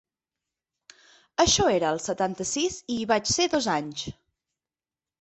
[1.43, 4.07] Això era el setanta-sis i hi vaig ser dos anys.